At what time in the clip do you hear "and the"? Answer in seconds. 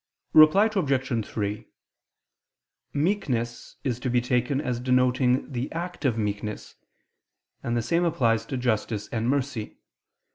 7.61-7.83